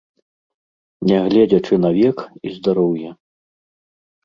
[1.09, 3.09] Нягледзячы на век і здароўе.